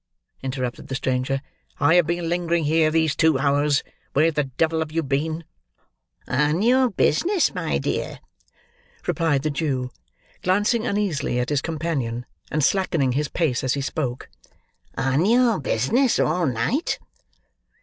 [0.41, 1.41] interrupted the stranger.
[1.79, 3.83] "I have been lingering here these two hours.
[4.13, 5.43] Where the devil have you been?"
[6.27, 8.19] "On your business, my dear,"
[9.05, 9.91] replied the Jew,
[10.41, 14.27] glancing uneasily at his companion, and slackening his pace as he spoke.
[14.97, 16.97] "On your business all night."